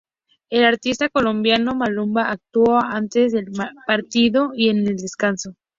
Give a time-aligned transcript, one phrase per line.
[0.49, 3.51] El artista colombiano Maluma actúo antes del
[3.85, 5.53] partido y en el descanso.